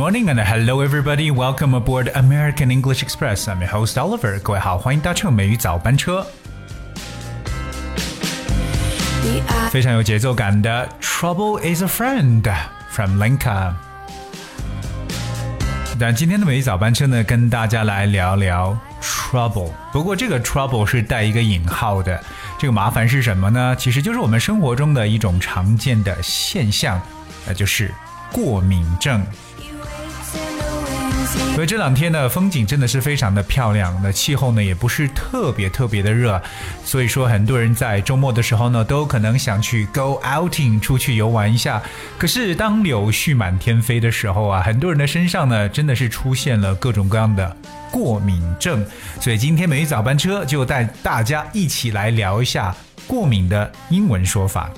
[0.00, 1.30] Morning and hello everybody.
[1.30, 3.46] Welcome aboard American English Express.
[3.48, 4.40] I'm your host Oliver.
[4.40, 6.26] 各位好，欢迎搭乘美语早班车。
[9.70, 12.50] 非常有节奏感的 Trouble is a friend
[12.88, 13.74] from Lenka。
[15.98, 19.70] 但今天的美语早班车呢，跟大家来聊聊 trouble。
[19.92, 22.18] 不过这个 trouble 是带一个引号的。
[22.58, 23.76] 这个麻烦是什么呢？
[23.78, 26.98] 其实就是我们生活中的一种常见的现象，
[27.46, 27.92] 那就是
[28.32, 29.22] 过敏症。
[31.60, 36.40] 所以这两天呢，风景真的是非常的漂亮，那气候呢也不是特别特别的热，
[36.86, 41.82] 所以说很多人在周末的时候呢，都可能想去 go outing 出去游玩一下。
[42.16, 47.54] 可是当柳絮满天飞的时候啊，很多人的身上呢，真的是出现了各种各样的
[47.90, 48.82] 过敏症。
[49.20, 52.74] 所以今天每一早班车就带大家一起来聊一下
[53.06, 54.70] 过敏的英文说法。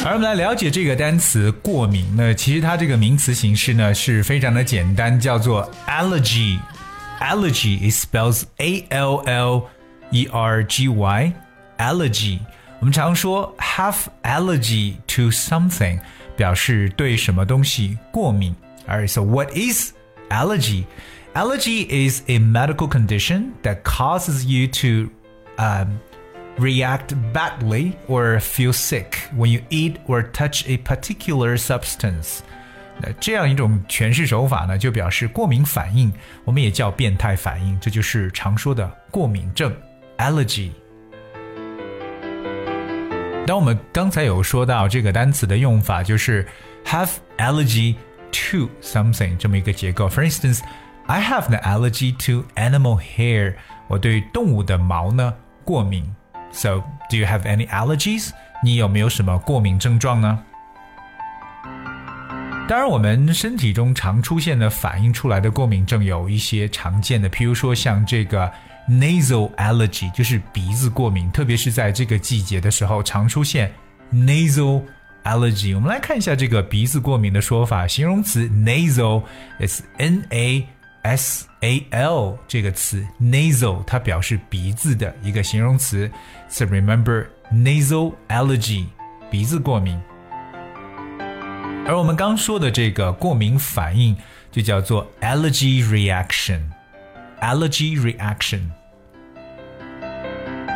[0.05, 9.63] 而我们来了解这个单词“过敏”那其实它这个名词形式呢是非常的简单，叫做 allergy。allergy is spells a l l
[10.11, 11.33] e r g y
[11.77, 12.39] allergy。
[12.79, 15.99] 我们常说 have allergy to something，
[16.35, 18.55] 表示对什么东西过敏。
[18.87, 19.93] Alright, so what is
[20.29, 20.85] allergy?
[21.33, 25.09] Allergy is a medical condition that causes you to
[25.57, 25.97] um,
[26.59, 32.39] react badly or feel sick when you eat or touch a particular substance。
[32.97, 36.11] 那这样一种诠释手法呢，就表示过敏反应，
[36.45, 39.75] 我们也叫变态反应，这就是常说的过敏症
[40.17, 40.69] （allergy）。
[43.45, 46.47] 当我们刚才有说到这个单词的用法，就是
[46.85, 47.95] have allergy
[48.31, 50.07] to something 这么一个结构。
[50.07, 50.61] For instance,
[51.05, 53.55] I have an allergy to animal hair。
[53.87, 55.33] 我对动物的毛呢
[55.65, 56.15] 过敏。
[56.52, 58.30] So, do you have any allergies?
[58.62, 60.38] 你有没有什么过敏症状呢？
[62.68, 68.48] 当然，我们身体中常出现的反映出来的过敏症有一些常见的，譬如说像这个
[68.88, 73.72] nasal allergy，就是鼻子过敏，特别是在这个季节的时候常出现
[74.12, 74.82] nasal
[75.24, 75.74] allergy。
[75.74, 80.68] 我们来看一下这个鼻子过敏的说法，形容词 nasal，it's n a。
[81.02, 86.08] S A L 这个词，nasal 它表示鼻子的一个形容词
[86.48, 88.84] ，so remember nasal allergy
[89.30, 89.98] 鼻子过敏。
[91.86, 94.14] 而我们刚说的这个过敏反应
[94.52, 98.60] 就叫做 allergy reaction，allergy reaction。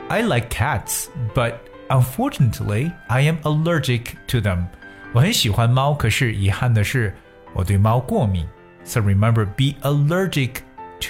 [0.09, 1.55] I like cats, but
[1.89, 4.67] unfortunately, I am allergic to them.
[5.13, 7.13] 我很喜欢猫，可是遗憾的是，
[7.53, 8.47] 我对猫过敏。
[8.83, 10.55] So remember, be allergic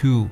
[0.02, 0.30] to。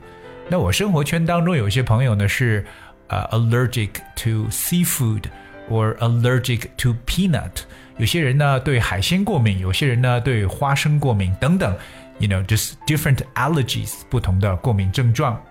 [0.50, 2.66] 那我生活圈当中有些朋友呢是
[3.08, 5.24] 呃 allergic to seafood
[5.70, 7.64] or allergic to peanut。
[7.98, 11.76] 有些人呢对海鲜过敏，有些人呢对花生过敏等等。
[12.20, 15.42] You know, just different allergies，不同的过敏症状。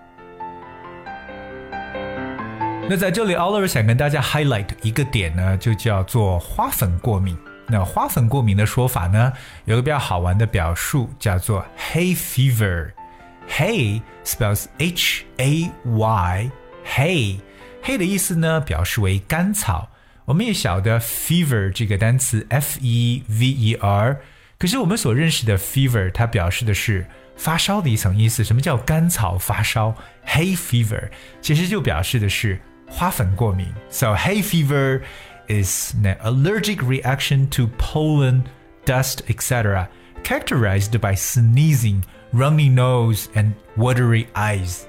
[2.89, 7.37] 那在这里，Oliver 想跟大家 highlight 一个点呢，就叫做花粉过敏。
[7.68, 9.32] 那花粉过敏的说法呢，
[9.64, 12.90] 有个比较好玩的表述，叫做 hay fever。
[13.48, 16.50] hay spells H A Y
[16.84, 17.40] hay
[17.82, 19.88] hay 的意思呢，表示为甘草。
[20.24, 24.16] 我们也晓得 fever 这个单词 F E V E R，
[24.58, 27.06] 可是我们所认识的 fever，它表示的是
[27.36, 28.42] 发烧的一层意思。
[28.42, 29.94] 什么叫甘草发烧
[30.26, 31.08] ？hay fever
[31.40, 33.66] 其实就表示的是花粉过敏。
[33.88, 35.02] So hay fever。
[35.47, 38.43] is an allergic reaction to pollen,
[38.85, 39.87] dust, etc.,
[40.23, 44.85] characterized by sneezing, runny nose, and watery eyes.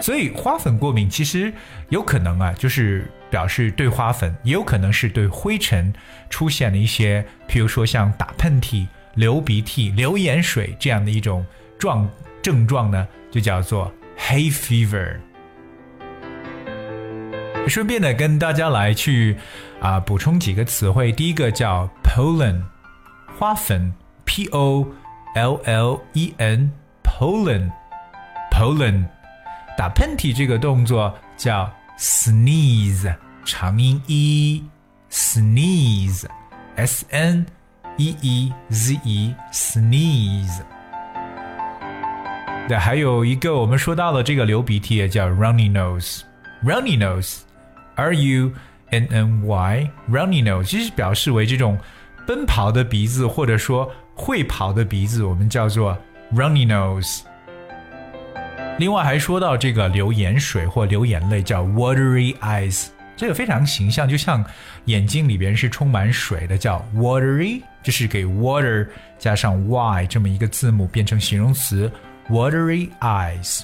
[0.00, 1.52] 所以花粉过敏其实
[1.88, 5.92] 有可能啊，就是表示对花粉，也有可能是对灰尘
[6.28, 11.44] 出现了一些，譬如说像打喷嚏、流鼻涕、流眼水这样的一种
[11.78, 12.08] 状
[12.42, 15.16] 症状呢，就叫做 hay fever。
[17.67, 19.37] 顺便呢，跟大家来去
[19.79, 21.11] 啊补充几个词汇。
[21.11, 22.61] 第一个叫 pollen，
[23.37, 23.93] 花粉
[24.25, 24.85] ，p o
[25.35, 29.05] l l e n，pollen，pollen。
[29.77, 33.15] 打喷嚏这个动作叫 sneeze，
[33.45, 37.45] 长音 e，sneeze，s n
[37.97, 40.61] e e z e，sneeze。
[42.67, 47.43] 对，还有一个我们说到了这个流鼻涕也叫 runny nose，runny nose
[47.95, 48.51] R U
[48.89, 51.77] N N Y runny nose，其实表示为这种
[52.27, 55.97] 奔跑的鼻子，或者说会跑的鼻子，我们叫做
[56.33, 57.21] runny nose。
[58.77, 64.43] 另外还说到这个流眼水或流眼泪叫 watery eyes，这个非常形象，就像
[64.85, 68.87] 眼睛里边是充满水的，叫 watery，就是给 water
[69.19, 71.91] 加上 y 这么一个字母变成形容词
[72.29, 73.61] watery eyes。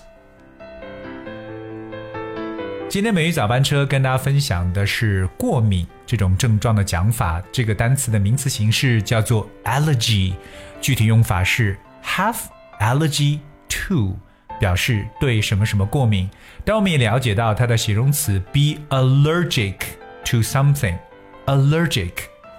[2.89, 10.33] 今天美语早班车跟大家分享的是过敏这种症状的讲法，这个单词的名词形式叫做 allergy，
[10.79, 12.37] 具体用法是 have
[12.79, 14.17] allergy to。
[14.57, 16.27] 表示对什么什么过敏，
[16.65, 19.75] 但我们也了解到它的形容词 be allergic
[20.25, 22.13] to something，allergic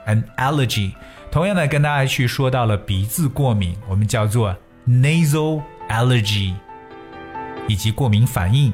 [0.07, 0.93] an allergy。
[1.33, 6.55] 同样的，跟大家去说到了鼻子过敏，我们叫做 nasal allergy，
[7.67, 8.73] 以及过敏反应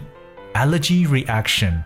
[0.54, 1.82] allergy reaction。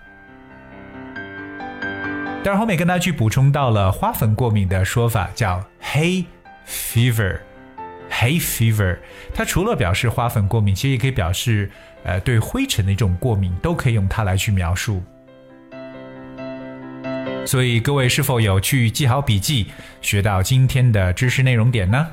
[2.44, 6.26] 但是后面跟大家去补充到了花粉过敏的说法，叫 hay
[6.68, 9.00] fever。Hay fever，
[9.34, 11.72] 它除了表示花粉过敏，其实也可以表示
[12.04, 15.02] 呃对灰尘的一种过敏，都可以用它来去描述。
[17.44, 22.08] 所以各位是否有去记好笔记，学到今天的知识内容点呢？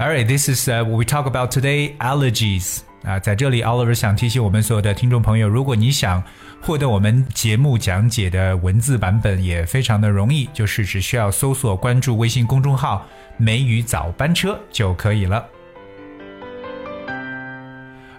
[0.00, 2.80] Alright, this is what we talk about today: allergies.
[3.03, 6.23] 啊，在这里，Oliver 想提醒我们所有的听众朋友，如果你想
[6.61, 13.05] 获得我们节目讲解的文字版本，也非常的容易，就是只需要搜索关注微信公众号
[13.35, 15.45] “梅雨早班车”就可以了。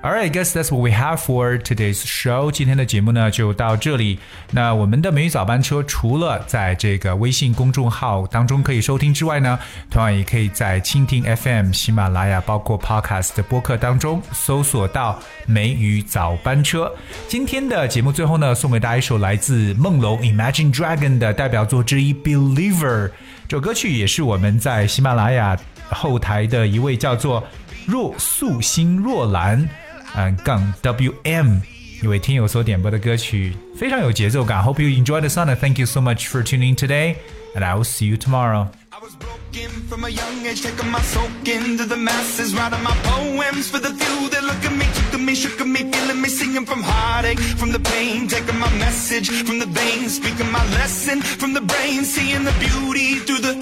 [0.04, 2.50] Alright, guess that's what we have for today's show.
[2.50, 4.18] 今天的节目呢就到这里。
[4.50, 9.58] 那我们的美语早班车除了在这个微信公众号当中可以收听之外呢，
[9.90, 16.92] 同样也可以在蜻蜓 FM、喜马拉雅、包括 Podcast 的播客当中搜索到美语早班车。
[17.26, 23.08] 今天的节目最后呢，送给大家一首来自梦龙 Imagine Dragon 的代表作之一《Believer》。
[23.48, 25.58] 这首歌曲也是我们在喜马拉雅
[25.88, 27.42] 后台的一位叫做
[27.86, 29.66] 若素心若兰。
[30.15, 31.61] 嗯杠 WM
[32.01, 34.63] 一位听友所点播的歌曲，非常有节奏感。
[34.63, 37.17] Hope you enjoy the song and thank you so much for tuning today,
[37.53, 38.67] and I will see you tomorrow.
[38.91, 42.95] I was broken from a young age, taking my soak into the masses, writing my
[43.03, 46.65] poems for the few that look at me, took me, shook me, feeling me, singing
[46.65, 51.53] from heartache, from the pain, taking my message from the veins, speaking my lesson from
[51.53, 53.55] the brain, seeing the beauty through the.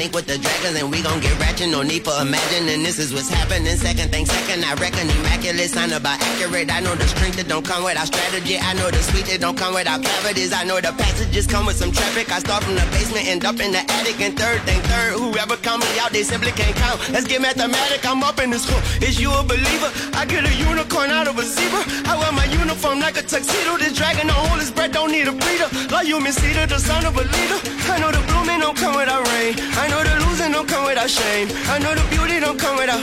[0.00, 1.68] Link with the dragons and we gon' get ratchet.
[1.68, 3.76] No need for imagining this is what's happening.
[3.76, 5.68] Second thing, second, I reckon immaculate.
[5.68, 6.72] Sign about accurate.
[6.72, 8.56] I know the strength that don't come without strategy.
[8.56, 10.52] I know the sweet that don't come without cavities.
[10.56, 12.32] I know the passages come with some traffic.
[12.32, 14.18] I start from the basement, end up in the attic.
[14.24, 16.96] And third thing, third, whoever count me out, they simply can't count.
[17.12, 18.00] Let's get mathematic.
[18.08, 18.80] I'm up in this hook.
[19.04, 19.90] Is you a believer?
[20.16, 21.84] I get a unicorn out of a zebra.
[22.08, 23.76] I wear my uniform like a tuxedo.
[23.76, 25.68] This dragon don't hold his breath, don't need a breather.
[25.92, 27.58] Like you, Miss the son of a leader.
[27.92, 29.54] I know the blooming don't come without rain.
[29.76, 31.48] I know the losing don't come without shame.
[31.66, 33.00] I know the beauty don't come without.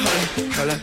[0.55, 0.79] Hold up,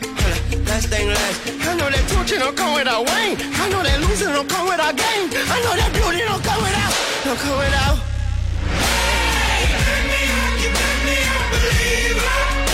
[0.69, 1.39] last thing last.
[1.69, 3.37] I know that torture don't come without Wayne.
[3.41, 5.25] I know that losing don't come without gain.
[5.33, 6.95] I know that beauty don't come without,
[7.25, 7.97] don't come without.
[8.69, 10.21] Hey, turn me
[10.63, 12.74] you turn me up, believer.